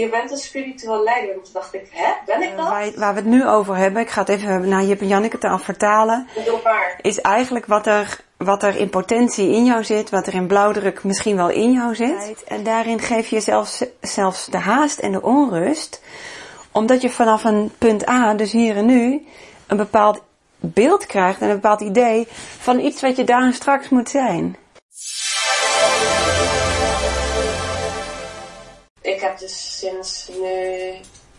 je 0.00 0.08
bent 0.08 0.30
een 0.30 0.36
spiritueel 0.36 1.02
leider. 1.02 1.34
En 1.34 1.42
toen 1.42 1.52
dacht 1.52 1.74
ik, 1.74 1.88
hè, 1.90 2.12
ben 2.26 2.42
ik 2.42 2.56
dat? 2.56 2.68
waar, 2.68 2.90
waar 2.96 3.14
we 3.14 3.20
het 3.20 3.28
nu 3.28 3.46
over 3.46 3.76
hebben, 3.76 4.02
ik 4.02 4.10
ga 4.10 4.20
het 4.20 4.28
even 4.28 4.68
naar 4.68 4.84
Jip 4.84 5.00
en 5.00 5.08
Janneke 5.08 5.38
taal 5.38 5.58
vertalen, 5.58 6.28
is 7.00 7.20
eigenlijk 7.20 7.66
wat 7.66 7.86
er, 7.86 8.20
wat 8.36 8.62
er 8.62 8.76
in 8.76 8.90
potentie 8.90 9.50
in 9.50 9.64
jou 9.64 9.84
zit, 9.84 10.10
wat 10.10 10.26
er 10.26 10.34
in 10.34 10.46
blauwdruk 10.46 11.04
misschien 11.04 11.36
wel 11.36 11.48
in 11.48 11.72
jou 11.72 11.94
zit. 11.94 12.44
En 12.44 12.62
daarin 12.62 13.00
geef 13.00 13.28
je 13.28 13.40
zelfs, 13.40 13.84
zelfs 14.00 14.46
de 14.46 14.58
haast 14.58 14.98
en 14.98 15.12
de 15.12 15.22
onrust, 15.22 16.02
omdat 16.72 17.02
je 17.02 17.10
vanaf 17.10 17.44
een 17.44 17.72
punt 17.78 18.08
A, 18.08 18.34
dus 18.34 18.52
hier 18.52 18.76
en 18.76 18.86
nu, 18.86 19.26
een 19.66 19.76
bepaald 19.76 20.20
beeld 20.60 21.06
krijgt 21.06 21.40
en 21.40 21.48
een 21.48 21.54
bepaald 21.54 21.80
idee 21.80 22.26
van 22.58 22.78
iets 22.78 23.00
wat 23.00 23.16
je 23.16 23.24
daar 23.24 23.52
straks 23.52 23.88
moet 23.88 24.08
zijn. 24.08 24.56
Ik 29.20 29.26
heb 29.26 29.38
dus 29.38 29.78
sinds 29.78 30.28
nu 30.28 30.94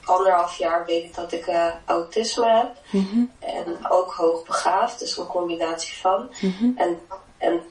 anderhalf 0.05 0.57
jaar 0.57 0.85
weet 0.85 1.03
ik 1.03 1.15
dat 1.15 1.31
ik 1.31 1.47
eh, 1.47 1.65
autisme 1.85 2.45
heb. 2.49 2.69
En 3.39 3.77
ook 3.89 4.13
hoogbegaafd, 4.13 4.99
dus 4.99 5.17
een 5.17 5.27
combinatie 5.27 5.97
van. 6.01 6.29
en, 6.77 6.99
en 7.37 7.61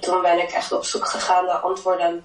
toen 0.00 0.22
ben 0.22 0.38
ik 0.38 0.50
echt 0.50 0.72
op 0.72 0.84
zoek 0.84 1.06
gegaan 1.08 1.44
naar 1.44 1.56
antwoorden. 1.58 2.24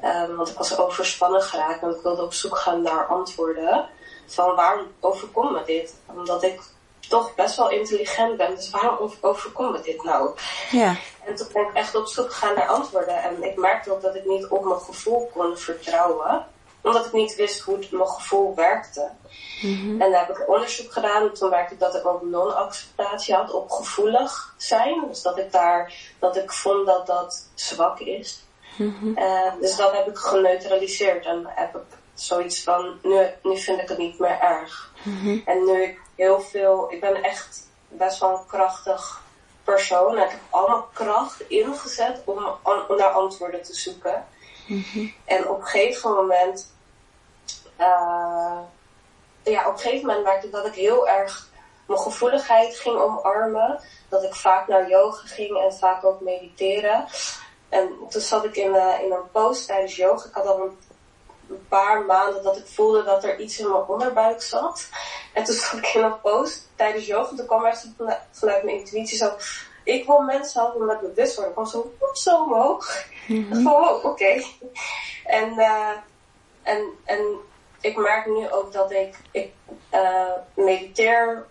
ehm, 0.00 0.34
want 0.34 0.48
ik 0.48 0.56
was 0.56 0.78
overspannen 0.78 1.42
geraakt 1.42 1.82
en 1.82 1.90
ik 1.90 2.02
wilde 2.02 2.22
op 2.22 2.32
zoek 2.32 2.56
gaan 2.56 2.82
naar 2.82 3.06
antwoorden. 3.06 3.88
Van 4.26 4.54
waarom 4.54 4.86
overkomt 5.00 5.50
me 5.52 5.62
dit? 5.66 5.94
Omdat 6.06 6.42
ik 6.42 6.60
toch 7.08 7.34
best 7.34 7.56
wel 7.56 7.70
intelligent 7.70 8.36
ben, 8.36 8.54
dus 8.56 8.70
waarom 8.70 8.96
over- 8.98 9.18
overkomt 9.20 9.72
me 9.72 9.80
dit 9.80 10.02
nou? 10.04 10.30
Ja. 10.70 10.96
En 11.24 11.34
toen 11.34 11.46
ben 11.52 11.62
ik 11.62 11.74
echt 11.74 11.94
op 11.94 12.06
zoek 12.06 12.32
gegaan 12.32 12.54
naar 12.54 12.68
antwoorden. 12.68 13.22
En 13.22 13.42
ik 13.42 13.56
merkte 13.56 13.92
ook 13.92 14.02
dat 14.02 14.14
ik 14.14 14.24
niet 14.24 14.46
op 14.46 14.64
mijn 14.64 14.80
gevoel 14.80 15.30
kon 15.34 15.56
vertrouwen. 15.58 16.46
Omdat 16.86 17.06
ik 17.06 17.12
niet 17.12 17.34
wist 17.34 17.60
hoe 17.60 17.76
het- 17.76 17.90
mijn 17.90 18.08
gevoel 18.08 18.54
werkte. 18.54 19.10
En 19.98 20.10
daar 20.10 20.26
heb 20.26 20.38
ik 20.38 20.48
onderzoek 20.48 20.92
gedaan. 20.92 21.22
En 21.22 21.34
toen 21.34 21.50
merkte 21.50 21.74
ik 21.74 21.80
dat 21.80 21.94
ik 21.94 22.06
ook 22.06 22.22
non-acceptatie 22.22 23.34
had 23.34 23.52
op 23.52 23.70
gevoelig 23.70 24.54
zijn. 24.56 25.04
Dus 25.08 25.22
dat 25.22 25.38
ik 25.38 25.52
daar, 25.52 25.92
dat 26.18 26.36
ik 26.36 26.52
vond 26.52 26.86
dat 26.86 27.06
dat 27.06 27.48
zwak 27.54 27.98
is. 28.00 28.44
Eh, 29.16 29.52
dus 29.60 29.76
dat 29.76 29.92
heb 29.92 30.08
ik 30.08 30.16
geneutraliseerd. 30.18 31.24
En 31.26 31.42
heb 31.46 31.74
ik 31.74 31.82
zoiets 32.14 32.62
van, 32.62 32.98
nu, 33.02 33.26
nu 33.42 33.58
vind 33.58 33.80
ik 33.80 33.88
het 33.88 33.98
niet 33.98 34.18
meer 34.18 34.38
erg. 34.40 34.92
En 35.46 35.64
nu 35.64 35.82
ik 35.82 36.00
heel 36.16 36.40
veel, 36.40 36.92
ik 36.92 37.00
ben 37.00 37.22
echt 37.22 37.60
best 37.88 38.18
wel 38.20 38.30
een 38.30 38.46
krachtig 38.46 39.22
persoon. 39.64 40.16
En 40.16 40.24
ik 40.24 40.30
heb 40.30 40.40
al 40.50 40.68
mijn 40.68 40.82
kracht 40.92 41.40
ingezet 41.48 42.22
om, 42.24 42.46
om 42.62 42.96
naar 42.96 43.10
antwoorden 43.10 43.62
te 43.62 43.74
zoeken. 43.74 44.24
En 45.24 45.48
op 45.48 45.58
een 45.58 45.66
gegeven 45.66 46.10
moment, 46.10 46.74
eh, 47.76 48.58
ja, 49.42 49.66
op 49.66 49.72
een 49.72 49.78
gegeven 49.78 50.06
moment 50.06 50.24
merkte 50.24 50.46
ik 50.46 50.52
dat 50.52 50.66
ik 50.66 50.74
heel 50.74 51.08
erg 51.08 51.48
mijn 51.86 52.00
gevoeligheid 52.00 52.76
ging 52.76 52.98
omarmen. 52.98 53.80
Dat 54.08 54.22
ik 54.22 54.34
vaak 54.34 54.68
naar 54.68 54.88
yoga 54.88 55.26
ging 55.26 55.56
en 55.58 55.74
vaak 55.74 56.04
ook 56.04 56.20
mediteren. 56.20 57.04
En 57.68 57.90
toen 58.08 58.20
zat 58.20 58.44
ik 58.44 58.56
in, 58.56 58.74
eh, 58.74 59.00
in 59.02 59.12
een 59.12 59.30
post 59.32 59.66
tijdens 59.66 59.96
yoga. 59.96 60.28
Ik 60.28 60.34
had 60.34 60.46
al 60.46 60.60
een, 60.60 60.78
een 61.48 61.66
paar 61.68 62.04
maanden 62.04 62.42
dat 62.42 62.56
ik 62.56 62.66
voelde 62.66 63.04
dat 63.04 63.24
er 63.24 63.40
iets 63.40 63.58
in 63.58 63.70
mijn 63.70 63.84
onderbuik 63.86 64.42
zat. 64.42 64.88
En 65.32 65.44
toen 65.44 65.54
zat 65.64 65.78
ik 65.78 65.94
in 65.94 66.02
een 66.02 66.20
post 66.20 66.68
tijdens 66.76 67.06
yoga. 67.06 67.36
Toen 67.36 67.46
kwam 67.46 67.64
er 67.64 67.70
echt 67.70 67.88
vanuit, 68.30 68.62
mijn 68.62 68.78
intuïtie 68.78 69.18
zo... 69.18 69.32
Ik 69.84 70.06
wil 70.06 70.20
mensen 70.20 70.60
helpen 70.60 70.86
met 70.86 71.00
bewustwording. 71.00 71.56
Ik 71.58 71.64
kwam 71.64 71.66
zo, 71.66 71.92
zo 72.12 72.42
omhoog. 72.42 73.04
Ik 73.28 73.50
dacht 73.50 73.62
van, 73.62 74.10
oké. 74.10 74.42
En, 75.24 75.58
eh, 75.58 75.96
en, 76.62 76.92
en 77.04 77.38
ik 77.80 77.96
merk 77.96 78.26
nu 78.26 78.50
ook 78.50 78.72
dat 78.72 78.90
ik, 78.90 79.16
ik 79.30 79.52
eh, 79.90 80.32
mediteer 80.54 81.46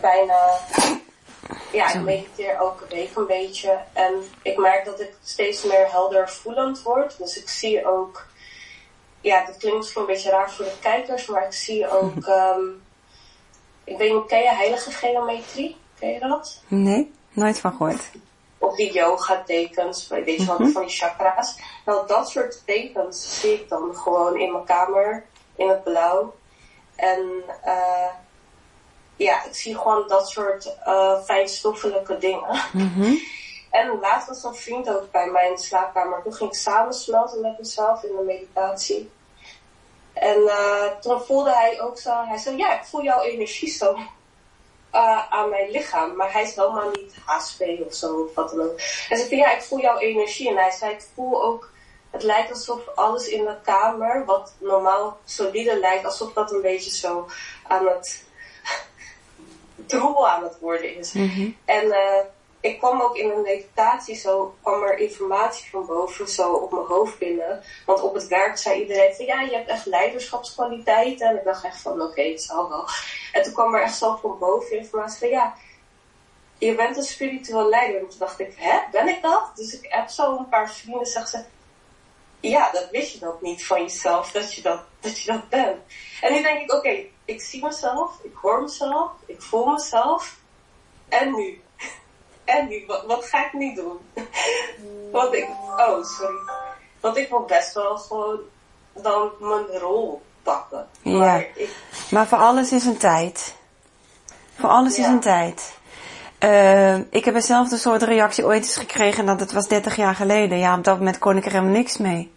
bijna, 0.00 0.58
ja, 1.72 1.92
ik 1.92 2.00
mediteer 2.00 2.54
elke 2.54 2.84
week 2.88 3.16
een 3.16 3.26
beetje. 3.26 3.78
En 3.92 4.14
ik 4.42 4.58
merk 4.58 4.84
dat 4.84 5.00
ik 5.00 5.12
steeds 5.22 5.64
meer 5.64 5.90
helder 5.90 6.30
voelend 6.30 6.82
word. 6.82 7.18
Dus 7.18 7.40
ik 7.40 7.48
zie 7.48 7.86
ook, 7.86 8.26
ja, 9.20 9.44
dat 9.44 9.56
klinkt 9.56 9.78
misschien 9.78 10.00
een 10.00 10.06
beetje 10.06 10.30
raar 10.30 10.50
voor 10.50 10.64
de 10.64 10.78
kijkers, 10.80 11.26
maar 11.26 11.44
ik 11.44 11.52
zie 11.52 11.90
ook, 11.90 12.24
ehm, 12.26 12.64
ik 13.84 13.98
weet 13.98 14.12
niet, 14.12 14.26
ken 14.26 14.42
je 14.42 14.54
heilige 14.54 14.90
geometrie? 14.90 15.76
Ken 15.98 16.08
je 16.08 16.18
dat? 16.18 16.62
Nee, 16.68 17.12
nooit 17.32 17.60
van 17.60 17.70
gehoord. 17.70 18.10
Of 18.58 18.76
die 18.76 18.92
yoga 18.92 19.42
tekens, 19.46 20.08
weet 20.08 20.40
je 20.40 20.46
wel, 20.46 20.68
van 20.68 20.82
die 20.82 20.96
chakra's. 20.96 21.58
Nou, 21.84 22.06
dat 22.06 22.30
soort 22.30 22.62
tekens 22.66 23.40
zie 23.40 23.52
ik 23.52 23.68
dan 23.68 23.94
gewoon 23.94 24.38
in 24.38 24.52
mijn 24.52 24.64
kamer, 24.64 25.26
in 25.56 25.68
het 25.68 25.84
blauw. 25.84 26.34
En 26.96 27.42
eh 27.62 28.10
ja, 29.16 29.44
ik 29.44 29.54
zie 29.54 29.78
gewoon 29.78 30.08
dat 30.08 30.28
soort 30.28 30.76
eh 30.84 31.22
fijnstoffelijke 31.24 32.18
dingen. 32.18 32.60
En 33.70 33.98
laatst 34.00 34.28
was 34.28 34.44
een 34.44 34.54
vriend 34.54 34.90
ook 34.90 35.10
bij 35.10 35.26
mij 35.30 35.48
in 35.48 35.54
de 35.54 35.60
slaapkamer. 35.60 36.22
Toen 36.22 36.34
ging 36.34 36.50
ik 36.50 36.56
samensmelten 36.56 37.40
met 37.40 37.58
mezelf 37.58 38.02
in 38.02 38.16
de 38.16 38.22
meditatie. 38.22 39.10
En 40.12 40.46
eh, 40.46 40.84
toen 41.00 41.20
voelde 41.20 41.52
hij 41.52 41.80
ook 41.80 41.98
zo, 41.98 42.24
hij 42.24 42.38
zei, 42.38 42.56
ja, 42.56 42.78
ik 42.80 42.84
voel 42.84 43.02
jouw 43.02 43.20
energie 43.20 43.68
zo 43.68 43.96
eh, 44.90 45.32
aan 45.32 45.48
mijn 45.48 45.70
lichaam. 45.70 46.16
Maar 46.16 46.32
hij 46.32 46.42
is 46.42 46.54
helemaal 46.54 46.90
niet 46.90 47.14
HSP 47.24 47.62
of 47.86 47.94
zo, 47.94 48.22
of 48.22 48.34
wat 48.34 48.50
dan 48.50 48.60
ook. 48.60 48.78
Hij 48.78 49.16
zei, 49.16 49.28
van, 49.28 49.38
ja, 49.38 49.52
ik 49.52 49.62
voel 49.62 49.80
jouw 49.80 49.98
energie. 49.98 50.48
En 50.48 50.56
hij 50.56 50.70
zei, 50.70 50.92
ik 50.92 51.04
voel 51.14 51.42
ook, 51.42 51.70
het 52.10 52.22
lijkt 52.22 52.50
alsof 52.50 52.80
alles 52.94 53.28
in 53.28 53.44
de 53.44 53.56
kamer, 53.64 54.24
wat 54.24 54.54
normaal 54.58 55.18
solide 55.24 55.78
lijkt, 55.78 56.04
alsof 56.04 56.32
dat 56.32 56.52
een 56.52 56.62
beetje 56.62 56.90
zo 56.90 57.28
aan 57.66 57.86
het 57.86 58.24
troebel 59.86 60.28
aan 60.28 60.42
het 60.42 60.58
worden 60.60 60.96
is. 60.96 61.14
En 61.64 61.92
eh, 61.92 62.24
ik 62.60 62.78
kwam 62.78 63.00
ook 63.00 63.16
in 63.16 63.30
een 63.30 63.42
meditatie, 63.42 64.14
zo 64.14 64.54
kwam 64.62 64.82
er 64.82 64.98
informatie 64.98 65.70
van 65.70 65.86
boven, 65.86 66.28
zo 66.28 66.52
op 66.52 66.72
mijn 66.72 66.86
hoofd 66.86 67.18
binnen. 67.18 67.62
Want 67.86 68.00
op 68.00 68.14
het 68.14 68.26
werk 68.26 68.58
zei 68.58 68.80
iedereen 68.80 69.14
van, 69.14 69.24
ja, 69.24 69.40
je 69.40 69.54
hebt 69.54 69.68
echt 69.68 69.86
leiderschapskwaliteiten. 69.86 71.28
En 71.28 71.36
ik 71.36 71.44
dacht 71.44 71.64
echt 71.64 71.80
van, 71.80 72.02
oké, 72.02 72.22
het 72.22 72.42
zal 72.42 72.68
wel. 72.68 72.88
En 73.32 73.42
toen 73.42 73.52
kwam 73.52 73.74
er 73.74 73.82
echt 73.82 73.96
zo 73.96 74.16
van 74.16 74.38
boven 74.38 74.78
informatie 74.78 75.18
van, 75.18 75.28
ja, 75.28 75.54
je 76.58 76.74
bent 76.74 76.96
een 76.96 77.02
spiritueel 77.02 77.68
leider. 77.68 78.00
En 78.00 78.08
toen 78.08 78.18
dacht 78.18 78.40
ik, 78.40 78.54
hè, 78.56 78.78
ben 78.90 79.08
ik 79.08 79.22
dat? 79.22 79.50
Dus 79.54 79.80
ik 79.80 79.86
heb 79.92 80.08
zo 80.08 80.36
een 80.36 80.48
paar 80.48 80.72
vrienden, 80.72 81.06
zeg 81.06 81.28
ze, 81.28 81.44
ja, 82.40 82.70
dat 82.70 82.90
wist 82.90 83.12
je 83.12 83.24
nog 83.24 83.40
niet 83.40 83.66
van 83.66 83.80
jezelf, 83.80 84.30
dat 84.30 84.54
je 84.54 84.62
dat, 84.62 84.82
dat, 85.00 85.20
je 85.20 85.32
dat 85.32 85.48
bent. 85.48 85.78
En 86.20 86.32
nu 86.32 86.42
denk 86.42 86.60
ik, 86.60 86.72
oké, 86.72 87.04
ik 87.24 87.40
zie 87.40 87.64
mezelf, 87.64 88.18
ik 88.22 88.34
hoor 88.34 88.62
mezelf, 88.62 89.10
ik 89.26 89.42
voel 89.42 89.66
mezelf. 89.66 90.36
En 91.08 91.34
nu? 91.34 91.62
En 92.48 92.68
nu? 92.68 92.84
Wat, 92.86 93.04
wat 93.06 93.24
ga 93.24 93.46
ik 93.46 93.52
nu 93.52 93.74
doen? 93.74 93.98
Want 95.12 95.34
ik, 95.34 95.48
oh, 95.76 96.04
sorry. 96.04 96.38
Want 97.00 97.16
ik 97.16 97.28
wil 97.28 97.44
best 97.44 97.74
wel 97.74 97.96
gewoon 97.96 98.38
dan 98.92 99.30
mijn 99.40 99.80
rol 99.80 100.22
pakken. 100.42 100.88
Ja. 101.02 101.16
Maar 101.16 101.40
ik, 101.54 101.70
Maar 102.10 102.26
voor 102.26 102.38
alles 102.38 102.72
is 102.72 102.84
een 102.84 102.96
tijd. 102.96 103.54
Voor 104.54 104.68
alles 104.68 104.98
is 104.98 105.06
een 105.06 105.20
tijd. 105.20 105.76
Eh, 106.38 106.96
ik 106.96 107.24
heb 107.24 107.34
eenzelfde 107.34 107.76
soort 107.76 108.02
reactie 108.02 108.44
ooit 108.44 108.62
eens 108.62 108.76
gekregen, 108.76 109.26
dat 109.26 109.40
het 109.40 109.52
was 109.52 109.68
30 109.68 109.96
jaar 109.96 110.14
geleden. 110.14 110.58
Ja, 110.58 110.76
op 110.76 110.84
dat 110.84 110.98
moment 110.98 111.18
kon 111.18 111.36
ik 111.36 111.44
er 111.44 111.52
helemaal 111.52 111.72
niks 111.72 111.96
mee. 111.96 112.32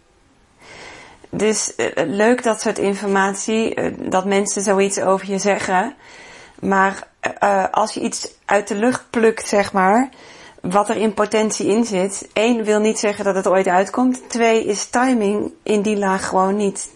Dus 1.30 1.74
eh, 1.74 1.90
leuk 1.94 2.42
dat 2.42 2.60
soort 2.60 2.78
informatie, 2.78 3.74
eh, 3.74 3.92
dat 3.98 4.24
mensen 4.24 4.62
zoiets 4.62 5.00
over 5.00 5.30
je 5.30 5.38
zeggen. 5.38 5.96
Maar 6.62 7.06
eh, 7.20 7.64
als 7.70 7.94
je 7.94 8.00
iets 8.00 8.28
uit 8.44 8.68
de 8.68 8.74
lucht 8.74 9.10
plukt, 9.10 9.46
zeg 9.46 9.72
maar, 9.72 10.08
wat 10.60 10.88
er 10.88 10.96
in 10.96 11.14
potentie 11.14 11.66
in 11.66 11.84
zit. 11.84 12.28
één 12.32 12.64
wil 12.64 12.80
niet 12.80 12.98
zeggen 12.98 13.24
dat 13.24 13.34
het 13.34 13.46
ooit 13.46 13.66
uitkomt. 13.66 14.28
Twee 14.28 14.64
is 14.64 14.86
timing 14.86 15.52
in 15.62 15.82
die 15.82 15.96
laag 15.96 16.28
gewoon 16.28 16.56
niet, 16.56 16.90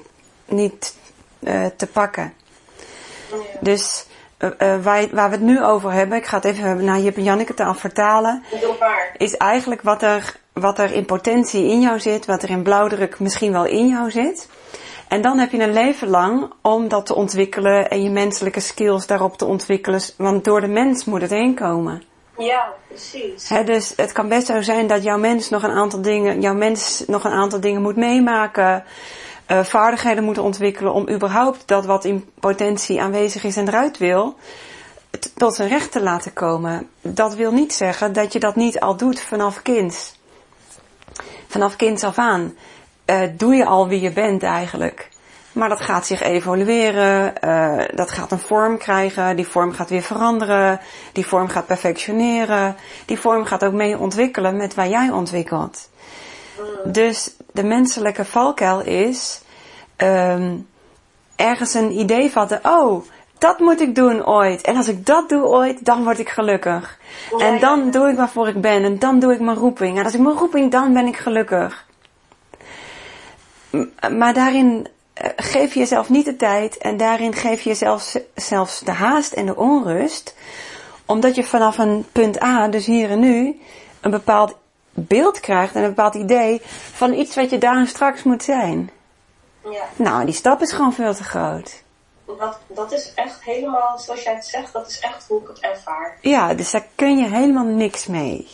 niet 0.45 0.97
eh, 1.39 1.67
te 1.77 1.87
pakken. 1.87 2.33
Dus 3.61 4.07
eh, 4.37 4.49
waar, 4.59 5.09
waar 5.11 5.29
we 5.31 5.37
het 5.37 5.41
nu 5.41 5.65
over 5.65 5.93
hebben, 5.93 6.19
ik 6.19 6.27
ga 6.27 6.37
het 6.37 6.45
even 6.45 6.85
naar 6.85 7.01
Jip 7.01 7.17
en 7.17 7.23
Janneke 7.23 7.55
taal 7.55 7.75
vertalen, 7.75 8.43
is 9.17 9.37
eigenlijk 9.37 9.83
wat 9.83 10.03
er, 10.03 10.37
wat 10.53 10.79
er 10.79 10.93
in 10.93 11.05
potentie 11.05 11.65
in 11.65 11.81
jou 11.81 12.01
zit, 12.01 12.27
wat 12.27 12.43
er 12.43 12.51
in 12.51 12.63
blauwdruk 12.63 13.19
misschien 13.19 13.53
wel 13.53 13.65
in 13.65 13.89
jou 13.89 14.11
zit. 14.11 14.49
En 15.09 15.23
dan 15.23 15.39
heb 15.39 15.51
je 15.51 15.63
een 15.63 15.73
leven 15.73 16.09
lang 16.09 16.53
om 16.63 16.89
dat 16.89 17.07
te 17.07 17.15
ontwikkelen 17.15 17.91
en 17.91 18.03
je 18.03 18.11
menselijke 18.11 18.61
skills 18.61 19.07
daarop 19.07 19.37
te 19.37 19.45
ontwikkelen, 19.45 20.01
want 20.17 20.45
door 20.45 20.61
de 20.61 20.67
mens 20.67 21.05
moet 21.05 21.21
het 21.21 21.31
heen 21.31 21.55
komen. 21.55 22.03
Ja, 22.39 22.73
precies. 22.89 23.49
Dus 23.65 23.93
het 23.97 24.13
kan 24.13 24.29
best 24.29 24.47
zo 24.47 24.63
zijn 24.63 24.87
dat 24.87 25.03
jouw 25.03 25.19
mens 25.19 25.49
nog 25.51 25.63
een 25.63 25.71
aantal 25.71 26.03
dingen, 26.03 26.41
jouw 26.41 26.55
mens 26.55 27.05
nog 27.07 27.25
een 27.25 27.33
aantal 27.33 27.61
dingen 27.61 27.83
moet 27.83 27.97
meemaken, 27.97 28.85
eh, 29.47 29.65
vaardigheden 29.65 30.25
moet 30.25 30.39
ontwikkelen 30.39 30.93
om 30.93 31.09
überhaupt 31.09 31.69
dat 31.69 31.87
wat 31.87 32.05
in 32.05 32.31
potentie 32.41 33.01
aanwezig 33.01 33.45
is 33.45 33.57
en 33.57 33.69
eruit 33.69 33.99
wil, 33.99 34.35
tot 35.37 35.55
zijn 35.55 35.69
recht 35.69 35.93
te 35.93 36.03
laten 36.03 36.33
komen. 36.33 36.89
Dat 37.01 37.35
wil 37.35 37.53
niet 37.53 37.73
zeggen 37.73 38.13
dat 38.13 38.33
je 38.33 38.39
dat 38.39 38.57
niet 38.57 38.81
al 38.81 38.97
doet 38.97 39.21
vanaf 39.21 39.63
kind. 39.63 40.17
Vanaf 41.47 41.77
kinds 41.77 42.05
af 42.05 42.19
aan. 42.19 42.55
Eh, 43.07 43.21
doe 43.37 43.55
je 43.55 43.65
al 43.65 43.89
wie 43.89 44.01
je 44.01 44.13
bent 44.13 44.43
eigenlijk. 44.43 45.09
Maar 45.53 45.69
dat 45.69 45.81
gaat 45.81 46.07
zich 46.07 46.23
evolueren, 46.23 47.33
uh, 47.45 47.85
dat 47.95 48.11
gaat 48.11 48.33
een 48.33 48.39
vorm 48.39 48.79
krijgen, 48.79 49.37
die 49.37 49.47
vorm 49.47 49.73
gaat 49.73 49.91
weer 49.91 50.03
veranderen, 50.03 50.81
die 51.13 51.27
vorm 51.27 51.49
gaat 51.49 51.67
perfectioneren, 51.67 52.77
die 53.05 53.19
vorm 53.19 53.45
gaat 53.45 53.65
ook 53.65 53.73
mee 53.73 53.99
ontwikkelen 53.99 54.57
met 54.57 54.75
waar 54.75 54.89
jij 54.89 55.11
ontwikkelt. 55.11 55.89
Dus 56.85 57.37
de 57.53 57.65
menselijke 57.65 58.25
valkuil 58.25 58.81
is 58.81 59.41
um, 59.97 60.67
ergens 61.37 61.75
een 61.75 61.99
idee 61.99 62.31
vatten, 62.31 62.61
oh, 62.63 63.05
dat 63.39 63.59
moet 63.59 63.81
ik 63.81 63.95
doen 63.95 64.27
ooit. 64.27 64.61
En 64.61 64.77
als 64.77 64.89
ik 64.89 65.07
dat 65.07 65.29
doe 65.29 65.45
ooit, 65.45 65.85
dan 65.85 66.05
word 66.05 66.19
ik 66.19 66.29
gelukkig. 66.29 66.99
en 67.39 67.61
dan 67.61 67.91
doe 67.91 68.09
ik 68.09 68.17
waarvoor 68.17 68.49
ik 68.49 68.61
ben. 68.61 68.85
En 68.85 68.99
dan 68.99 69.19
doe 69.19 69.33
ik 69.33 69.41
mijn 69.41 69.57
roeping. 69.57 69.99
En 69.99 70.05
als 70.05 70.15
ik 70.15 70.21
mijn 70.21 70.37
roeping, 70.37 70.71
dan 70.71 70.93
ben 70.93 71.07
ik 71.07 71.17
gelukkig. 71.17 71.87
Maar 74.17 74.35
daarin 74.35 74.89
eh, 75.13 75.31
geef 75.37 75.73
je 75.73 75.79
jezelf 75.79 76.09
niet 76.09 76.25
de 76.25 76.37
tijd. 76.37 76.79
En 76.79 76.97
daarin 76.97 77.35
geef 77.35 77.61
je 77.61 77.69
jezelf 77.69 78.17
zelfs 78.35 78.81
de 78.81 78.93
haast 78.93 79.33
en 79.33 79.47
de 79.47 79.57
onrust. 79.57 80.35
Omdat 81.07 81.35
je 81.35 81.45
vanaf 81.45 81.79
een 81.79 82.07
punt 82.13 82.43
A, 82.43 82.69
dus 82.69 82.87
hier 82.87 83.11
en 83.11 83.21
nu, 83.21 83.61
een 84.01 84.11
bepaald 84.11 84.57
beeld 84.91 85.41
krijgt 85.41 85.75
en 85.75 85.83
een 85.83 85.89
bepaald 85.89 86.15
idee 86.15 86.61
van 86.93 87.13
iets 87.13 87.35
wat 87.35 87.51
je 87.51 87.59
daar 87.59 87.87
straks 87.87 88.23
moet 88.23 88.43
zijn. 88.43 88.91
Ja. 89.65 89.85
Nou, 89.97 90.25
die 90.25 90.35
stap 90.35 90.61
is 90.61 90.73
gewoon 90.73 90.93
veel 90.93 91.15
te 91.15 91.25
groot 91.25 91.85
dat, 92.39 92.59
dat 92.67 92.93
is 92.93 93.13
echt 93.15 93.45
helemaal, 93.45 93.99
zoals 93.99 94.23
jij 94.23 94.35
het 94.35 94.47
zegt, 94.47 94.73
dat 94.73 94.89
is 94.89 95.01
echt 95.01 95.27
hoe 95.29 95.41
ik 95.41 95.49
het 95.49 95.61
ervaar. 95.61 96.19
Ja, 96.21 96.55
dus 96.55 96.71
daar 96.71 96.87
kun 96.95 97.19
je 97.19 97.29
helemaal 97.29 97.65
niks 97.65 98.07
mee. 98.07 98.49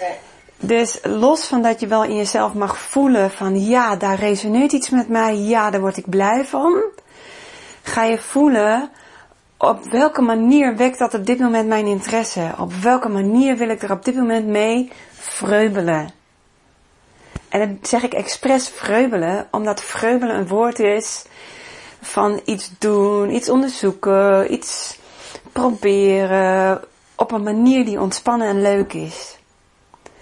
Nee. 0.00 0.16
Dus 0.58 0.98
los 1.02 1.46
van 1.46 1.62
dat 1.62 1.80
je 1.80 1.86
wel 1.86 2.04
in 2.04 2.16
jezelf 2.16 2.54
mag 2.54 2.78
voelen 2.78 3.30
van 3.30 3.60
ja, 3.60 3.96
daar 3.96 4.18
resoneert 4.18 4.72
iets 4.72 4.90
met 4.90 5.08
mij, 5.08 5.36
ja, 5.36 5.70
daar 5.70 5.80
word 5.80 5.96
ik 5.96 6.08
blij 6.08 6.44
van. 6.44 6.82
Ga 7.82 8.04
je 8.04 8.18
voelen 8.18 8.90
op 9.56 9.84
welke 9.84 10.22
manier 10.22 10.76
wekt 10.76 10.98
dat 10.98 11.14
op 11.14 11.26
dit 11.26 11.38
moment 11.38 11.68
mijn 11.68 11.86
interesse? 11.86 12.54
Op 12.58 12.72
welke 12.72 13.08
manier 13.08 13.56
wil 13.56 13.68
ik 13.68 13.82
er 13.82 13.90
op 13.90 14.04
dit 14.04 14.14
moment 14.14 14.46
mee 14.46 14.90
vreubelen? 15.12 16.10
En 17.48 17.58
dan 17.58 17.78
zeg 17.82 18.02
ik 18.02 18.14
expres 18.14 18.68
vreubelen, 18.68 19.48
omdat 19.50 19.82
vreubelen 19.82 20.36
een 20.36 20.48
woord 20.48 20.78
is 20.78 21.24
van 22.00 22.40
iets 22.44 22.70
doen, 22.78 23.34
iets 23.34 23.48
onderzoeken, 23.48 24.52
iets 24.52 24.98
proberen 25.52 26.80
op 27.14 27.32
een 27.32 27.42
manier 27.42 27.84
die 27.84 28.00
ontspannen 28.00 28.48
en 28.48 28.62
leuk 28.62 28.92
is. 28.92 29.35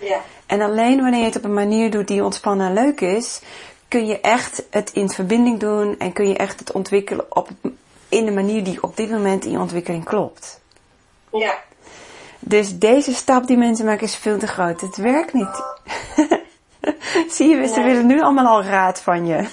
Ja. 0.05 0.21
En 0.47 0.61
alleen 0.61 1.01
wanneer 1.03 1.21
je 1.21 1.25
het 1.25 1.37
op 1.37 1.45
een 1.45 1.55
manier 1.55 1.91
doet 1.91 2.09
die 2.09 2.25
ontspannen 2.25 2.67
en 2.67 2.73
leuk 2.73 3.01
is, 3.01 3.41
kun 3.89 4.07
je 4.07 4.21
echt 4.21 4.65
het 4.71 4.91
in 4.93 5.09
verbinding 5.09 5.61
doen 5.61 5.99
en 5.99 6.13
kun 6.13 6.29
je 6.29 6.37
echt 6.37 6.59
het 6.59 6.73
ontwikkelen 6.73 7.37
op, 7.37 7.49
in 8.09 8.25
de 8.25 8.33
manier 8.33 8.65
die 8.65 8.83
op 8.83 8.97
dit 8.97 9.11
moment 9.11 9.45
in 9.45 9.51
je 9.51 9.59
ontwikkeling 9.59 10.05
klopt. 10.05 10.61
Ja. 11.33 11.59
Dus 12.39 12.79
deze 12.79 13.15
stap 13.15 13.47
die 13.47 13.57
mensen 13.57 13.85
maken 13.85 14.07
is 14.07 14.17
veel 14.17 14.39
te 14.39 14.47
groot. 14.47 14.81
Het 14.81 14.97
werkt 14.97 15.33
niet. 15.33 15.63
Zie 17.35 17.57
je, 17.57 17.67
ze 17.67 17.83
willen 17.83 18.07
nu 18.07 18.23
allemaal 18.23 18.47
al 18.47 18.63
raad 18.63 19.01
van 19.01 19.27
je. 19.27 19.49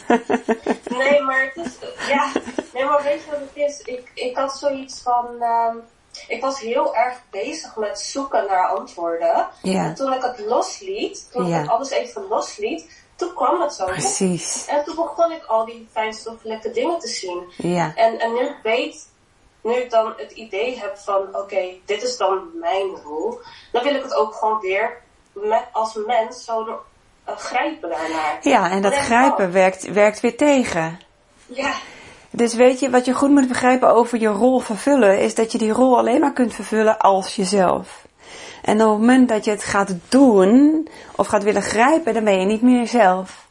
nee, 0.97 1.21
maar 1.21 1.51
het 1.53 1.65
is, 1.65 1.73
ja, 2.07 2.31
nee, 2.73 2.85
maar 2.85 3.03
weet 3.03 3.23
je 3.23 3.29
wat 3.29 3.39
het 3.39 3.69
is? 3.69 3.81
Ik, 3.81 4.11
ik 4.13 4.35
had 4.35 4.57
zoiets 4.57 5.01
van, 5.01 5.25
um, 5.41 5.81
ik 6.27 6.41
was 6.41 6.59
heel 6.59 6.95
erg 6.95 7.15
bezig 7.29 7.75
met 7.75 7.99
zoeken 7.99 8.45
naar 8.47 8.67
antwoorden. 8.67 9.47
Ja. 9.61 9.85
En 9.85 9.95
toen 9.95 10.13
ik 10.13 10.21
het 10.21 10.39
losliet, 10.39 11.31
toen 11.31 11.53
ik 11.53 11.69
alles 11.69 11.89
even 11.89 12.27
losliet, 12.27 12.89
toen 13.15 13.33
kwam 13.33 13.61
het 13.61 13.73
zo. 13.73 13.85
Precies. 13.85 14.65
En 14.67 14.83
toen 14.83 14.95
begon 14.95 15.31
ik 15.31 15.45
al 15.45 15.65
die 15.65 15.87
fijnstoffelijke 15.91 16.71
dingen 16.71 16.99
te 16.99 17.07
zien. 17.07 17.43
Ja. 17.57 17.91
En, 17.95 18.19
en 18.19 18.33
nu 18.33 18.39
ik 18.39 18.59
weet, 18.63 19.07
nu 19.61 19.73
ik 19.73 19.89
dan 19.89 20.13
het 20.17 20.31
idee 20.31 20.79
heb 20.79 20.97
van, 20.97 21.35
oké, 21.35 21.63
dit 21.85 22.03
is 22.03 22.17
dan 22.17 22.49
mijn 22.53 22.87
rol, 23.03 23.39
dan 23.71 23.83
wil 23.83 23.95
ik 23.95 24.03
het 24.03 24.13
ook 24.13 24.33
gewoon 24.33 24.59
weer 24.59 25.01
met, 25.33 25.63
als 25.71 25.93
mens 26.05 26.43
zo 26.43 26.67
uh, 27.29 27.37
grijpen 27.37 27.89
daarnaar. 27.89 28.37
Ja, 28.41 28.71
en 28.71 28.81
dat 28.81 28.93
grijpen 28.93 29.51
werkt, 29.51 29.91
werkt 29.91 30.19
weer 30.19 30.37
tegen. 30.37 30.99
Ja. 31.45 31.73
Dus 32.31 32.53
weet 32.53 32.79
je, 32.79 32.89
wat 32.89 33.05
je 33.05 33.13
goed 33.13 33.29
moet 33.29 33.47
begrijpen 33.47 33.93
over 33.93 34.19
je 34.19 34.27
rol 34.27 34.59
vervullen, 34.59 35.19
is 35.19 35.35
dat 35.35 35.51
je 35.51 35.57
die 35.57 35.71
rol 35.71 35.97
alleen 35.97 36.19
maar 36.19 36.33
kunt 36.33 36.53
vervullen 36.53 36.97
als 36.97 37.35
jezelf. 37.35 38.05
En 38.61 38.81
op 38.81 38.89
het 38.89 38.99
moment 38.99 39.29
dat 39.29 39.45
je 39.45 39.51
het 39.51 39.63
gaat 39.63 39.93
doen, 40.09 40.87
of 41.15 41.27
gaat 41.27 41.43
willen 41.43 41.61
grijpen, 41.61 42.13
dan 42.13 42.23
ben 42.23 42.39
je 42.39 42.45
niet 42.45 42.61
meer 42.61 42.77
jezelf. 42.77 43.47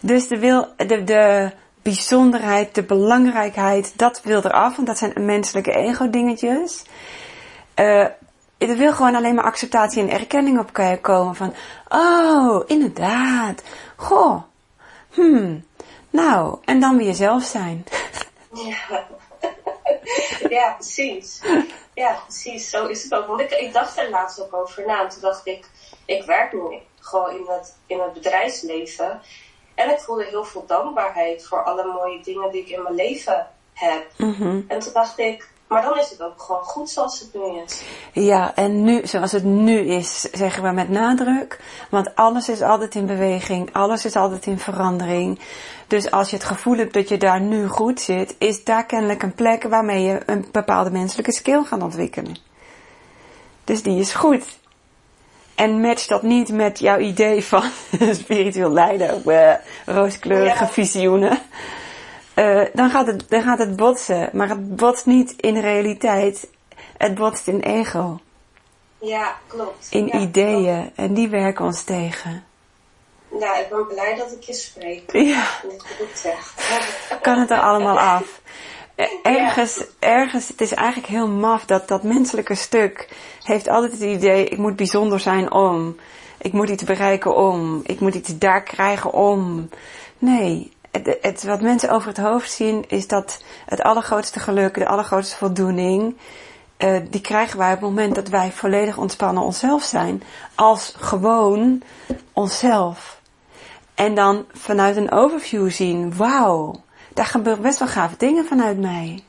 Dus 0.00 0.28
de, 0.28 0.38
wil, 0.38 0.68
de, 0.76 1.04
de 1.04 1.52
bijzonderheid, 1.82 2.74
de 2.74 2.82
belangrijkheid, 2.82 3.92
dat 3.96 4.20
wil 4.22 4.42
eraf, 4.44 4.76
want 4.76 4.88
dat 4.88 4.98
zijn 4.98 5.24
menselijke 5.24 5.72
ego-dingetjes. 5.72 6.84
Uh, 7.76 8.06
er 8.58 8.76
wil 8.76 8.92
gewoon 8.92 9.14
alleen 9.14 9.34
maar 9.34 9.44
acceptatie 9.44 10.02
en 10.02 10.10
erkenning 10.10 10.58
op 10.58 10.98
komen 11.00 11.34
van, 11.34 11.54
oh, 11.88 12.62
inderdaad, 12.66 13.62
goh, 13.96 14.42
hmm, 15.10 15.64
nou, 16.10 16.58
en 16.64 16.80
dan 16.80 16.96
weer 16.96 17.06
jezelf 17.06 17.42
zijn. 17.42 17.84
Ja. 18.52 19.06
ja, 20.56 20.72
precies. 20.72 21.40
Ja, 21.94 22.18
precies, 22.26 22.70
zo 22.70 22.86
is 22.86 23.02
het 23.02 23.14
ook. 23.14 23.26
Want 23.26 23.40
ik, 23.40 23.50
ik 23.50 23.72
dacht 23.72 23.98
er 23.98 24.10
laatst 24.10 24.40
ook 24.40 24.54
over 24.54 24.86
na, 24.86 25.02
en 25.02 25.08
toen 25.08 25.20
dacht 25.20 25.46
ik, 25.46 25.66
ik 26.04 26.24
werk 26.24 26.52
nu 26.52 26.78
gewoon 27.00 27.36
in 27.36 27.44
het, 27.46 27.76
in 27.86 28.00
het 28.00 28.12
bedrijfsleven. 28.12 29.20
En 29.74 29.90
ik 29.90 29.98
voelde 29.98 30.24
heel 30.24 30.44
veel 30.44 30.66
dankbaarheid 30.66 31.46
voor 31.46 31.64
alle 31.64 31.84
mooie 31.84 32.20
dingen 32.22 32.50
die 32.50 32.60
ik 32.60 32.68
in 32.68 32.82
mijn 32.82 32.94
leven 32.94 33.50
heb. 33.72 34.10
Mhm. 34.16 34.60
En 34.68 34.78
toen 34.78 34.92
dacht 34.92 35.18
ik, 35.18 35.48
maar 35.70 35.82
dan 35.82 35.98
is 35.98 36.10
het 36.10 36.22
ook 36.22 36.42
gewoon 36.42 36.62
goed 36.62 36.90
zoals 36.90 37.20
het 37.20 37.34
nu 37.34 37.60
is. 37.62 37.82
Ja, 38.12 38.54
en 38.54 38.84
nu, 38.84 39.06
zoals 39.06 39.32
het 39.32 39.44
nu 39.44 39.78
is, 39.78 40.20
zeggen 40.20 40.62
we 40.62 40.70
met 40.70 40.88
nadruk. 40.88 41.60
Want 41.90 42.14
alles 42.14 42.48
is 42.48 42.62
altijd 42.62 42.94
in 42.94 43.06
beweging, 43.06 43.72
alles 43.72 44.04
is 44.04 44.16
altijd 44.16 44.46
in 44.46 44.58
verandering. 44.58 45.40
Dus 45.86 46.10
als 46.10 46.30
je 46.30 46.36
het 46.36 46.44
gevoel 46.44 46.76
hebt 46.76 46.92
dat 46.92 47.08
je 47.08 47.16
daar 47.16 47.40
nu 47.40 47.68
goed 47.68 48.00
zit, 48.00 48.34
is 48.38 48.64
daar 48.64 48.86
kennelijk 48.86 49.22
een 49.22 49.34
plek 49.34 49.62
waarmee 49.62 50.02
je 50.02 50.20
een 50.26 50.48
bepaalde 50.52 50.90
menselijke 50.90 51.32
skill 51.32 51.62
gaat 51.64 51.82
ontwikkelen. 51.82 52.36
Dus 53.64 53.82
die 53.82 54.00
is 54.00 54.14
goed. 54.14 54.58
En 55.54 55.80
match 55.80 56.06
dat 56.06 56.22
niet 56.22 56.52
met 56.52 56.78
jouw 56.78 56.98
idee 56.98 57.44
van 57.44 57.62
spiritueel 58.22 58.72
leider, 58.72 59.14
of 59.14 59.24
uh, 59.24 59.52
rooskleurige 59.86 60.66
visioenen. 60.66 61.38
Uh, 62.34 62.64
dan, 62.72 62.90
gaat 62.90 63.06
het, 63.06 63.24
dan 63.28 63.42
gaat 63.42 63.58
het 63.58 63.76
botsen. 63.76 64.30
Maar 64.32 64.48
het 64.48 64.76
botst 64.76 65.06
niet 65.06 65.34
in 65.36 65.58
realiteit. 65.58 66.48
Het 66.96 67.14
botst 67.14 67.48
in 67.48 67.60
ego. 67.60 68.20
Ja, 68.98 69.36
klopt. 69.46 69.86
In 69.90 70.16
ideeën. 70.16 70.90
En 70.94 71.14
die 71.14 71.28
werken 71.28 71.64
ons 71.64 71.82
tegen. 71.82 72.44
Ja, 73.38 73.56
ik 73.56 73.68
ben 73.68 73.86
blij 73.86 74.16
dat 74.16 74.32
ik 74.32 74.42
je 74.42 74.52
spreek. 74.52 75.12
Ja. 75.12 75.46
Kan 77.22 77.38
het 77.38 77.50
er 77.50 77.60
allemaal 77.60 77.98
af. 77.98 78.40
Ergens, 79.22 79.84
ergens, 79.98 80.48
het 80.48 80.60
is 80.60 80.72
eigenlijk 80.72 81.08
heel 81.08 81.28
maf 81.28 81.64
dat 81.64 81.88
dat 81.88 82.02
menselijke 82.02 82.54
stuk 82.54 83.08
heeft 83.42 83.68
altijd 83.68 83.92
het 83.92 84.00
idee, 84.00 84.44
ik 84.44 84.58
moet 84.58 84.76
bijzonder 84.76 85.20
zijn 85.20 85.52
om. 85.52 85.96
Ik 86.38 86.52
moet 86.52 86.68
iets 86.68 86.84
bereiken 86.84 87.36
om. 87.36 87.80
Ik 87.84 88.00
moet 88.00 88.14
iets 88.14 88.38
daar 88.38 88.62
krijgen 88.62 89.12
om. 89.12 89.68
Nee, 90.18 90.72
wat 91.44 91.60
mensen 91.60 91.90
over 91.90 92.08
het 92.08 92.18
hoofd 92.18 92.52
zien 92.52 92.84
is 92.88 93.06
dat 93.06 93.42
het 93.66 93.82
allergrootste 93.82 94.40
geluk, 94.40 94.74
de 94.74 94.86
allergrootste 94.86 95.36
voldoening, 95.36 96.16
uh, 96.78 97.00
die 97.10 97.20
krijgen 97.20 97.58
wij 97.58 97.72
op 97.72 97.80
het 97.80 97.88
moment 97.88 98.14
dat 98.14 98.28
wij 98.28 98.52
volledig 98.52 98.96
ontspannen 98.96 99.42
onszelf 99.42 99.82
zijn. 99.82 100.22
Als 100.54 100.94
gewoon 100.96 101.82
onszelf. 102.32 103.20
En 103.94 104.14
dan 104.14 104.44
vanuit 104.52 104.96
een 104.96 105.10
overview 105.10 105.70
zien, 105.70 106.16
wauw, 106.16 106.82
daar 107.14 107.26
gebeuren 107.26 107.62
best 107.62 107.78
wel 107.78 107.88
gave 107.88 108.14
dingen 108.16 108.44
vanuit 108.44 108.78
mij. 108.78 109.22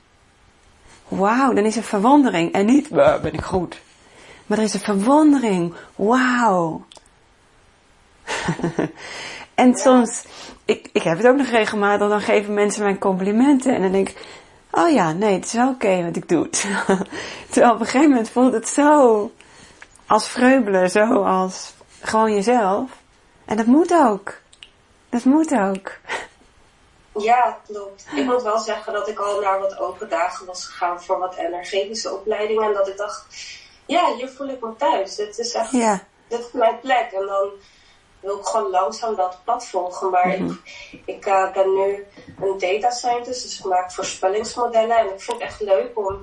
Wauw, 1.08 1.54
dan 1.54 1.66
is 1.66 1.78
er 1.78 1.84
verwondering. 1.84 2.52
En 2.52 2.66
niet, 2.66 2.90
ben 2.90 3.34
ik 3.34 3.42
goed. 3.44 3.82
Maar 4.46 4.58
er 4.58 4.64
is 4.64 4.74
een 4.74 4.80
verwondering. 4.80 5.74
Wauw. 5.96 6.86
en 9.62 9.76
soms 9.76 10.24
ik, 10.66 10.90
ik 10.94 11.04
heb 11.04 11.18
het 11.18 11.28
ook 11.28 11.36
nog 11.36 11.48
regelmatig, 11.48 12.10
dan 12.10 12.22
geven 12.22 12.54
mensen 12.54 12.84
mij 12.84 12.98
complimenten 12.98 13.76
en 13.76 13.82
dan 13.82 13.92
denk 13.92 14.10
ik, 14.10 14.26
oh 14.72 14.90
ja, 14.90 15.12
nee, 15.12 15.34
het 15.34 15.46
is 15.46 15.54
wel 15.54 15.70
oké 15.70 16.04
wat 16.04 16.16
ik 16.16 16.30
doe. 16.30 16.50
Terwijl 17.50 17.74
op 17.74 17.80
een 17.80 17.86
gegeven 17.86 18.10
moment 18.10 18.30
voelt 18.30 18.54
het 18.54 18.68
zo 18.68 19.32
als 20.06 20.28
vreubelen, 20.28 20.90
zo 20.90 21.24
als 21.24 21.74
gewoon 22.02 22.34
jezelf. 22.34 22.92
En 23.46 23.58
dat 23.58 23.66
moet 23.66 23.94
ook. 23.94 24.34
Dat 25.10 25.24
moet 25.24 25.52
ook. 25.52 25.92
Ja, 27.18 27.58
klopt. 27.68 28.06
Ik 28.16 28.26
moet 28.26 28.44
wel 28.44 28.60
zeggen 28.60 28.94
dat 28.94 29.08
ik 29.08 29.20
al 29.20 29.42
naar 29.42 29.60
wat 29.60 29.80
open 29.80 30.10
dagen 30.10 30.46
was 30.46 30.66
gegaan 30.66 31.04
voor 31.04 31.20
wat 31.20 31.36
energetische 31.36 32.14
opleidingen. 32.14 32.68
En 32.68 32.74
dat 32.74 32.88
ik 32.88 32.98
dacht, 32.98 33.26
ja, 33.86 34.16
hier 34.16 34.30
voel 34.30 34.50
ik 34.50 34.62
me 34.62 34.76
thuis. 34.78 35.16
Dit 35.16 35.38
is 35.38 35.54
echt, 35.54 35.72
ja. 35.72 36.04
dit 36.28 36.40
is 36.40 36.52
mijn 36.52 36.80
plek. 36.80 37.12
En 37.12 37.26
dan 37.26 37.50
wil 38.22 38.38
ik 38.38 38.46
gewoon 38.46 38.70
langzaam 38.72 39.16
dat 39.16 39.38
pad 39.44 39.66
volgen. 39.66 40.10
Maar 40.10 40.34
ik, 40.34 40.40
Mhm. 40.40 40.54
ik 41.06 41.26
eh, 41.26 41.52
ben 41.54 41.74
nu 41.74 42.06
een 42.42 42.58
data 42.58 42.90
scientist, 42.90 43.42
dus 43.44 43.60
ik 43.60 43.66
maak 43.66 43.92
voorspellingsmodellen. 43.92 44.98
En 44.98 45.06
ik 45.06 45.22
vind 45.22 45.38
het 45.38 45.48
echt 45.48 45.62
leuk 45.62 45.92
om, 45.94 46.18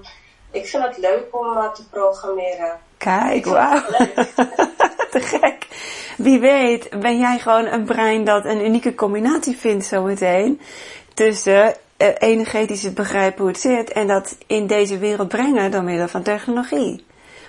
ik 0.51 0.67
vind 0.67 0.83
het 0.83 0.97
leuk 0.99 1.25
om 1.31 1.57
eh, 1.57 1.73
te 1.73 1.89
programmeren. 1.89 2.81
Kijk, 2.97 3.45
wauw. 3.45 3.81
Te 5.11 5.21
gek. 5.21 5.67
Wie 6.17 6.41
weet 6.41 7.01
ben 7.01 7.19
jij 7.19 7.39
gewoon 7.39 7.67
een 7.67 7.85
brein 7.85 8.25
dat 8.25 8.45
een 8.45 8.65
unieke 8.65 8.95
combinatie 8.95 9.57
vindt 9.57 9.85
zometeen. 9.85 10.61
Tussen 11.15 11.75
eh, 11.97 12.09
energetisch 12.19 12.83
het 12.83 12.95
begrijpen 12.95 13.41
hoe 13.41 13.49
het 13.49 13.61
zit 13.61 13.93
en 13.93 14.07
dat 14.07 14.37
in 14.47 14.67
deze 14.67 14.99
wereld 14.99 15.29
brengen 15.29 15.71
door 15.71 15.83
middel 15.83 16.09
van 16.09 16.23
technologie. 16.23 17.07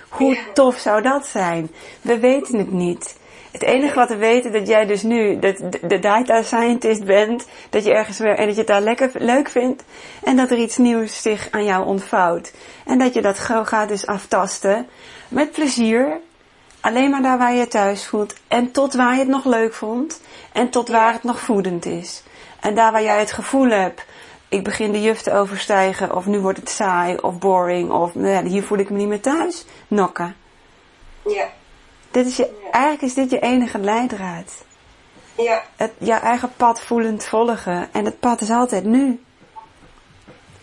Hoe 0.08 0.34
Ja. 0.34 0.40
tof 0.54 0.76
zou 0.78 1.02
dat 1.02 1.26
zijn? 1.26 1.70
We 2.00 2.18
weten 2.18 2.58
het 2.58 2.72
niet. 2.72 3.18
Het 3.50 3.62
enige 3.62 3.94
wat 3.94 4.08
we 4.08 4.16
weten 4.16 4.52
dat 4.52 4.66
jij 4.68 4.86
dus 4.86 5.02
nu 5.02 5.38
de, 5.38 5.68
de- 5.86 5.98
data 5.98 6.42
scientist 6.42 7.04
bent, 7.04 7.46
dat 7.70 7.84
je 7.84 7.92
ergens 7.92 8.18
weer 8.18 8.36
en 8.36 8.44
dat 8.46 8.54
je 8.54 8.60
het 8.60 8.70
daar 8.70 8.80
lekker 8.80 9.10
leuk 9.14 9.48
vindt 9.48 9.84
en 10.24 10.36
dat 10.36 10.50
er 10.50 10.58
iets 10.58 10.76
nieuws 10.76 11.22
zich 11.22 11.48
aan 11.50 11.64
jou 11.64 11.86
ontvouwt. 11.86 12.52
En 12.86 12.98
dat 12.98 13.14
je 13.14 13.22
dat 13.22 13.38
gaat 13.38 13.88
dus 13.88 14.06
aftasten 14.06 14.88
met 15.28 15.52
plezier, 15.52 16.20
alleen 16.80 17.10
maar 17.10 17.22
daar 17.22 17.38
waar 17.38 17.54
je 17.54 17.68
thuis 17.68 18.06
voelt 18.06 18.34
en 18.48 18.70
tot 18.70 18.94
waar 18.94 19.12
je 19.12 19.18
het 19.18 19.28
nog 19.28 19.44
leuk 19.44 19.74
vond 19.74 20.20
en 20.52 20.70
tot 20.70 20.88
waar 20.88 21.12
het 21.12 21.22
nog 21.22 21.40
voedend 21.40 21.84
is. 21.84 22.22
En 22.60 22.74
daar 22.74 22.92
waar 22.92 23.02
jij 23.02 23.18
het 23.18 23.32
gevoel 23.32 23.68
hebt, 23.68 24.04
ik 24.48 24.64
begin 24.64 24.92
de 24.92 25.02
juf 25.02 25.22
te 25.22 25.32
overstijgen 25.32 26.16
of 26.16 26.26
nu 26.26 26.38
wordt 26.38 26.58
het 26.58 26.70
saai 26.70 27.16
of 27.16 27.38
boring 27.38 27.90
of 27.90 28.14
nou 28.14 28.46
hier 28.46 28.62
voel 28.62 28.78
ik 28.78 28.90
me 28.90 28.96
niet 28.96 29.08
meer 29.08 29.20
thuis, 29.20 29.64
nokken. 29.88 30.36
Ja, 31.24 31.48
Dit 32.10 32.26
is 32.26 32.36
je, 32.36 32.68
eigenlijk 32.70 33.02
is 33.02 33.14
dit 33.14 33.30
je 33.30 33.38
enige 33.38 33.78
leidraad. 33.78 34.52
ja, 35.36 35.62
Het, 35.76 35.92
jouw 35.98 36.20
eigen 36.20 36.52
pad 36.56 36.80
voelend 36.80 37.24
volgen. 37.24 37.88
En 37.92 38.04
het 38.04 38.20
pad 38.20 38.40
is 38.40 38.50
altijd 38.50 38.84
nu. 38.84 39.24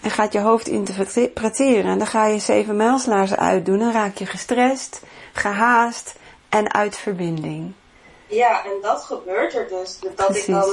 En 0.01 0.11
gaat 0.11 0.33
je 0.33 0.39
hoofd 0.39 0.67
interpreteren. 0.67 1.91
En 1.91 1.97
dan 1.97 2.07
ga 2.07 2.25
je 2.25 2.39
zeven 2.39 2.75
mijlslaarzen 2.75 3.37
uitdoen. 3.37 3.79
Dan 3.79 3.91
raak 3.91 4.17
je 4.17 4.25
gestrest, 4.25 5.01
gehaast 5.33 6.15
en 6.49 6.73
uit 6.73 6.97
verbinding. 6.97 7.73
ja, 8.27 8.63
en 8.65 8.71
dat 8.81 9.03
gebeurt 9.03 9.55
er 9.55 9.67
dus. 9.69 9.99
Dat 9.99 10.15
Precies. 10.15 10.47
ik 10.47 10.53
dan, 10.53 10.69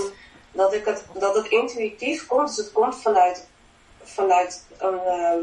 dat 0.52 0.74
ik 0.74 0.84
het, 0.84 1.04
dat 1.18 1.34
het 1.34 1.46
intuïtief 1.46 2.26
komt. 2.26 2.46
Dus 2.48 2.56
het 2.56 2.72
komt 2.72 2.96
vanuit, 3.02 3.46
vanuit 4.02 4.64
ehm, 4.78 5.38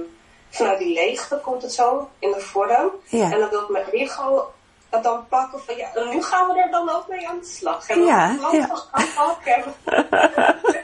vanuit 0.50 0.80
die 0.80 0.94
leegte 0.94 1.40
komt 1.44 1.62
het 1.62 1.74
zo 1.74 2.10
in 2.20 2.32
de 2.32 2.40
vorm. 2.40 2.92
Ja. 3.06 3.32
En 3.32 3.40
dan 3.40 3.50
wil 3.50 3.68
mijn 3.70 3.86
ego 3.92 4.52
het 4.92 5.04
dan 5.04 5.28
pakken 5.28 5.60
van 5.60 5.76
ja, 5.76 5.90
nu 6.12 6.22
gaan 6.24 6.48
we 6.48 6.62
er 6.62 6.72
dan 6.72 6.90
ook 6.90 7.08
mee 7.08 7.28
aan 7.30 7.40
de 7.40 7.46
slag. 7.46 7.88
En 7.88 8.04
Ja, 8.04 8.36
plan 8.38 8.56
ja. 8.56 8.68
van 8.68 8.80
aanpakken. 8.94 9.64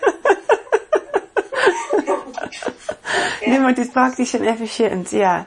Nu 3.45 3.61
wordt 3.61 3.75
dit 3.75 3.91
praktisch 3.91 4.33
en 4.33 4.45
efficiënt, 4.45 5.09
ja. 5.09 5.45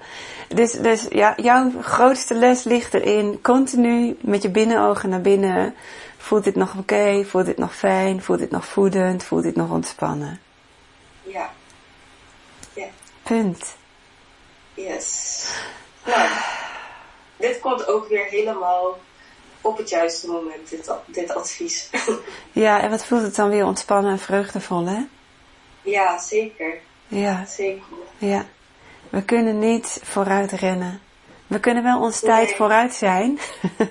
Dus, 0.49 0.73
dus 0.73 1.07
ja, 1.11 1.33
jouw 1.37 1.71
grootste 1.81 2.35
les 2.35 2.65
ligt 2.65 2.95
erin, 2.95 3.39
continu 3.43 4.17
met 4.21 4.43
je 4.43 4.51
binnenogen 4.51 5.09
naar 5.09 5.21
binnen. 5.21 5.75
Voelt 6.17 6.45
dit 6.45 6.55
nog 6.55 6.75
oké? 6.79 7.25
Voelt 7.25 7.47
dit 7.47 7.59
nog 7.59 7.75
fijn? 7.77 8.23
Voelt 8.23 8.39
dit 8.39 8.51
nog 8.51 8.67
voedend? 8.67 9.25
Voelt 9.25 9.43
dit 9.43 9.57
nog 9.57 9.71
ontspannen? 9.71 10.41
Ja, 11.23 11.51
ja, 12.75 12.87
Punt. 13.23 13.77
yes. 14.75 15.45
Nou, 16.05 16.29
dit 17.41 17.61
komt 17.61 17.87
ook 17.87 18.09
weer 18.09 18.25
helemaal 18.25 18.99
op 19.61 19.77
het 19.79 19.89
juiste 19.89 20.27
moment, 20.27 20.71
dit, 20.71 20.93
dit 21.07 21.35
advies. 21.35 21.91
Ja, 22.53 22.81
en 22.81 22.91
wat 22.91 23.07
voelt 23.07 23.23
het 23.23 23.35
dan 23.35 23.49
weer 23.49 23.65
ontspannen 23.65 24.11
en 24.13 24.19
vreugdevol, 24.19 24.87
hè? 24.87 25.01
ja, 25.83 26.19
zeker. 26.19 26.79
Ja, 27.09 27.45
Zeker. 27.47 27.83
ja. 28.19 28.45
We 29.09 29.23
kunnen 29.23 29.59
niet 29.59 30.01
vooruit 30.03 30.53
rennen. 30.53 31.01
We 31.47 31.61
kunnen 31.61 31.83
wel 31.83 32.01
ons 32.01 32.21
tijd 32.21 32.55
vooruit 32.55 32.95
zijn. 32.95 33.39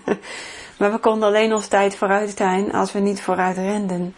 maar 0.79 0.91
we 0.91 0.97
konden 0.97 1.27
alleen 1.27 1.53
ons 1.53 1.67
tijd 1.67 1.95
vooruit 1.95 2.33
zijn 2.37 2.71
als 2.73 2.91
we 2.91 2.99
niet 2.99 3.21
vooruit 3.21 3.57
renden. 3.57 4.15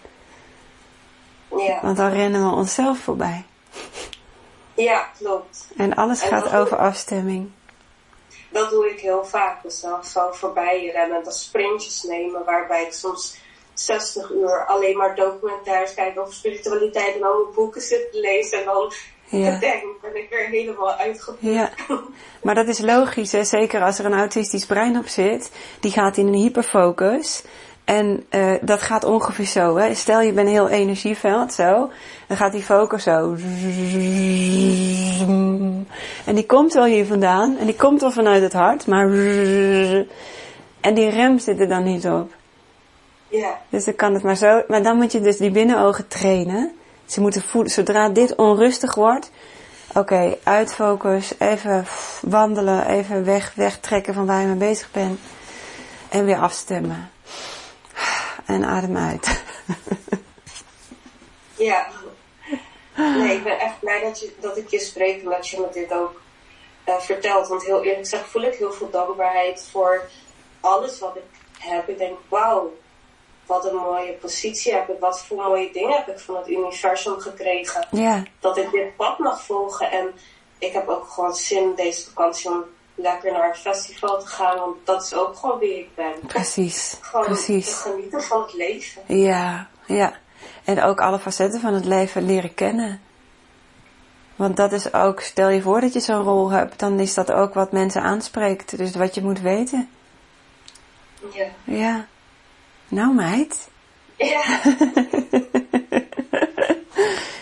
Ja, 1.58 1.80
Want 1.82 1.98
dan 1.98 2.12
rennen 2.12 2.50
we 2.50 2.56
onszelf 2.56 3.00
voorbij. 3.00 3.46
ja 4.74 5.10
klopt. 5.18 5.68
En 5.78 5.96
alles 5.96 6.22
En 6.22 6.28
gaat 6.28 6.54
over 6.54 6.78
afstemming. 6.78 7.52
Dat 8.52 8.70
doe 8.70 8.90
ik 8.90 9.00
heel 9.00 9.26
vaak 9.26 9.64
mezelf 9.64 10.06
zo 10.06 10.32
voorbij 10.32 10.90
rennen 10.94 11.18
en 11.18 11.24
dan 11.24 11.34
sprintjes 11.34 12.04
nemen 12.04 12.46
waarbij 12.46 12.84
ik 12.84 12.94
soms 12.94 13.38
60 13.74 14.32
uur 14.32 14.66
alleen 14.66 14.98
maar 14.98 15.16
documentaires 15.16 15.94
kijk 15.94 16.20
over 16.20 16.34
spiritualiteit 16.34 17.16
en 17.16 17.24
allemaal 17.24 17.52
boeken 17.54 17.82
zit 17.82 18.12
te 18.12 18.20
lezen 18.20 18.60
en 18.60 18.66
dan 18.66 18.94
Ja. 19.26 19.60
ben 20.02 20.16
ik 20.16 20.28
weer 20.30 20.48
helemaal 20.48 20.92
uitgeput. 20.94 21.54
Ja, 21.54 21.70
maar 22.44 22.56
dat 22.56 22.68
is 22.68 22.80
logisch, 22.80 23.32
hè? 23.32 23.44
zeker 23.44 23.82
als 23.84 24.00
er 24.00 24.06
een 24.06 24.14
autistisch 24.14 24.66
brein 24.66 24.98
op 24.98 25.08
zit. 25.08 25.52
Die 25.80 25.92
gaat 25.92 26.18
in 26.18 26.28
een 26.28 26.34
hyperfocus. 26.34 27.44
En 27.84 28.26
eh, 28.30 28.54
dat 28.62 28.82
gaat 28.82 29.04
ongeveer 29.04 29.46
zo. 29.46 29.76
Hè? 29.78 29.94
Stel 29.94 30.22
je 30.22 30.34
bent 30.34 30.48
een 30.48 30.54
heel 30.54 30.70
energieveld, 30.70 31.54
zo. 31.54 31.92
Dan 32.28 32.38
gaat 32.38 32.52
die 32.52 32.64
focus 32.64 33.04
zo. 33.04 33.36
En 36.26 36.36
die 36.36 36.46
komt 36.46 36.74
wel 36.74 36.86
hier 36.86 37.06
vandaan. 37.06 37.58
En 37.58 37.66
die 37.66 37.76
komt 37.76 38.02
wel 38.02 38.12
vanuit 38.12 38.42
het 38.42 38.54
hart. 38.54 38.88
Maar... 38.88 39.10
En 40.82 40.94
die 40.94 41.10
rem 41.10 41.40
zit 41.40 41.60
er 41.60 41.68
dan 41.68 41.84
niet 41.84 42.08
op. 42.08 42.32
Ja, 43.28 43.60
Dus 43.70 43.86
dan 43.86 43.96
kan 43.96 44.14
het 44.14 44.24
maar 44.24 44.36
zo. 44.36 44.62
Maar 44.68 44.84
dan 44.84 44.98
moet 44.98 45.12
je 45.12 45.22
dus 45.22 45.38
die 45.38 45.52
binnenogen 45.52 46.08
trainen. 46.08 46.72
Ze 47.06 47.22
moeten 47.22 47.42
voelen, 47.42 47.72
zodra 47.72 48.10
dit 48.10 48.36
onrustig 48.36 48.96
wordt. 48.96 49.32
Oké, 49.94 50.38
uitfocus, 50.44 51.34
even 51.40 51.86
wandelen, 52.22 52.88
even 52.88 53.26
weg, 53.26 53.54
wegtrekken 53.56 54.14
van 54.14 54.26
waar 54.26 54.42
je 54.42 54.48
mee 54.48 54.56
bezig 54.56 54.92
bent. 54.92 55.20
En 56.10 56.26
weer 56.26 56.38
afstemmen. 56.38 57.11
En 58.52 58.66
adem 58.66 58.98
uit. 58.98 59.44
ja. 61.70 61.88
Nee, 62.96 63.36
ik 63.36 63.44
ben 63.44 63.60
echt 63.60 63.80
blij 63.80 64.02
dat, 64.02 64.20
je, 64.20 64.34
dat 64.40 64.58
ik 64.58 64.70
je 64.70 64.80
spreek 64.80 65.24
en 65.24 65.30
dat 65.30 65.48
je 65.48 65.60
me 65.60 65.68
dit 65.72 65.94
ook 65.94 66.22
eh, 66.84 67.00
vertelt. 67.00 67.48
Want 67.48 67.66
heel 67.66 67.78
eerlijk 67.84 67.98
gezegd 67.98 68.30
voel 68.30 68.42
ik 68.42 68.56
heel 68.56 68.72
veel 68.72 68.90
dankbaarheid 68.90 69.68
voor 69.72 70.10
alles 70.60 71.00
wat 71.00 71.16
ik 71.16 71.24
heb. 71.60 71.90
Ik 71.90 71.98
denk, 71.98 72.18
wauw, 72.28 72.74
wat 73.46 73.66
een 73.66 73.76
mooie 73.76 74.14
positie 74.14 74.74
heb 74.74 74.90
ik. 74.90 75.00
Wat 75.00 75.22
voor 75.26 75.38
mooie 75.38 75.72
dingen 75.72 75.98
heb 75.98 76.08
ik 76.08 76.20
van 76.20 76.36
het 76.36 76.50
universum 76.50 77.20
gekregen. 77.20 77.88
Ja, 77.92 78.24
Dat 78.40 78.58
ik 78.58 78.72
dit 78.72 78.96
pad 78.96 79.20
mag 79.20 79.44
volgen. 79.44 79.92
En 79.92 80.14
ik 80.58 80.74
heb 80.74 80.88
ook 80.88 81.08
gewoon 81.08 81.36
zin 81.36 81.76
deze 81.76 82.04
vakantie 82.04 82.50
om 82.50 82.64
lekker 82.96 83.32
naar 83.32 83.48
het 83.48 83.58
festival 83.58 84.20
te 84.20 84.28
gaan. 84.28 84.58
Want 84.58 84.76
dat 84.84 85.04
is 85.04 85.14
ook 85.14 85.36
gewoon 85.36 85.60
wie 85.60 85.80
ik 85.80 85.96
ben. 85.96 86.14
precies. 86.28 86.98
Gewoon 87.02 87.26
Precies. 87.26 87.74
genieten 87.74 88.22
van 88.22 88.42
het 88.42 88.54
leven. 88.54 89.02
Ja, 89.06 89.68
ja. 89.86 90.14
En 90.64 90.84
ook 90.84 91.02
alle 91.02 91.20
facetten 91.20 91.60
van 91.60 91.74
het 91.74 91.86
leven 91.86 92.26
leren 92.26 92.54
kennen. 92.54 93.02
Want 94.36 94.58
dat 94.58 94.72
is 94.72 94.94
ook, 94.94 95.20
stel 95.20 95.50
je 95.50 95.62
voor 95.62 95.82
dat 95.82 95.94
je 95.94 96.00
zo'n 96.00 96.24
rol 96.24 96.50
hebt, 96.50 96.80
dan 96.80 97.00
is 97.00 97.14
dat 97.14 97.32
ook 97.32 97.54
wat 97.54 97.72
mensen 97.72 98.02
aanspreekt. 98.02 98.78
Dus 98.78 98.96
wat 98.96 99.16
je 99.16 99.22
moet 99.22 99.40
weten. 99.42 99.90
Ja. 101.34 101.46
Ja. 101.64 102.06
Nou 102.88 103.14
meid. 103.14 103.70
Ja. 104.18 104.44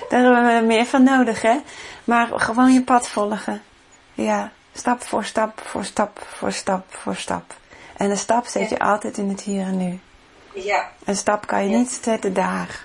Daar 0.09 0.23
hebben 0.23 0.59
we 0.59 0.65
meer 0.65 0.85
van 0.85 1.03
nodig, 1.03 1.41
hè? 1.41 1.57
Maar 2.03 2.27
gewoon 2.35 2.73
je 2.73 2.83
pad 2.83 3.07
volgen. 3.07 3.61
Ja, 4.13 4.51
stap 4.79 5.03
voor 5.03 5.23
stap, 5.23 5.61
voor 5.65 5.83
stap, 5.85 6.19
voor 6.37 6.51
stap, 6.51 6.85
voor 6.89 7.15
stap. 7.15 7.53
En 7.97 8.09
een 8.09 8.17
stap 8.17 8.45
zet 8.45 8.69
je 8.69 8.79
altijd 8.79 9.17
in 9.17 9.29
het 9.29 9.41
hier 9.41 9.61
en 9.65 9.77
nu. 9.77 9.99
Ja. 10.53 10.89
Een 11.05 11.15
stap 11.15 11.47
kan 11.47 11.63
je 11.63 11.69
Ja. 11.69 11.77
niet 11.77 11.99
zetten 12.03 12.33
daar. 12.33 12.83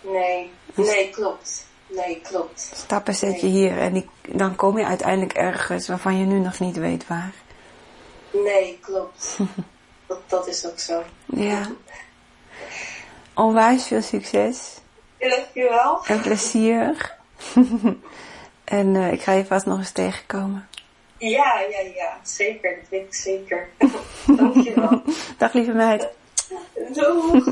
Nee. 0.00 0.52
Nee, 0.74 1.10
klopt. 1.10 1.64
Nee, 1.86 2.20
klopt. 2.22 2.70
Stappen 2.74 3.14
zet 3.14 3.40
je 3.40 3.46
hier 3.46 3.78
en 3.78 3.92
die, 3.92 4.08
dan 4.28 4.56
kom 4.56 4.78
je 4.78 4.84
uiteindelijk 4.84 5.32
ergens 5.32 5.88
waarvan 5.88 6.18
je 6.18 6.24
nu 6.26 6.38
nog 6.38 6.58
niet 6.58 6.76
weet 6.76 7.06
waar. 7.06 7.32
Nee, 8.32 8.78
klopt. 8.82 9.36
Dat, 10.06 10.18
dat 10.26 10.46
is 10.46 10.66
ook 10.66 10.78
zo. 10.78 11.02
Ja. 11.24 11.60
Onwijs 13.34 13.86
veel 13.86 14.02
succes 14.02 14.74
Dankjewel. 15.18 16.04
en 16.06 16.20
plezier. 16.20 17.14
en 18.64 18.96
eh, 18.96 19.12
ik 19.12 19.22
ga 19.22 19.32
je 19.32 19.46
vast 19.46 19.66
nog 19.66 19.78
eens 19.78 19.90
tegenkomen. 19.90 20.68
Ja, 21.18 21.60
ja, 21.70 21.80
ja. 21.94 22.18
Zeker. 22.22 22.76
Dat 22.80 22.88
weet 22.88 23.06
ik 23.06 23.14
zeker. 23.14 23.68
Dankjewel. 24.36 25.02
Dag 25.38 25.52
lieve 25.52 25.72
meid. 25.72 26.08
Doei. 26.92 27.44